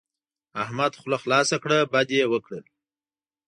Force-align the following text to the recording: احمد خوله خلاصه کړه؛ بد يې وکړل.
احمد 0.63 0.91
خوله 0.99 1.17
خلاصه 1.23 1.55
کړه؛ 1.63 1.77
بد 1.93 2.07
يې 2.17 2.23
وکړل. 2.33 2.63